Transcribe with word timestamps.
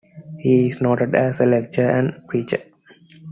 He 0.39 0.65
was 0.65 0.81
noted 0.81 1.13
as 1.13 1.41
a 1.41 1.45
lecturer 1.45 1.91
and 1.91 2.27
preacher. 2.27 2.57